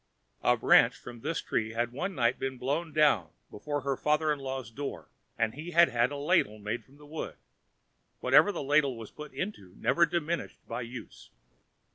[0.41, 4.39] A branch from this tree had one night been blown down before her father in
[4.39, 7.35] law's door, and he had had a ladle made from the wood.
[8.19, 11.29] Whatever the ladle was put into never diminished by use.